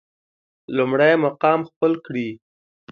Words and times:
لومړی 0.75 1.13
مقام 1.25 1.59
خپل 1.69 1.91
کړي. 2.05 2.29